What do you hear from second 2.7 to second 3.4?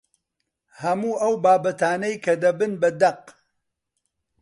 بە دەق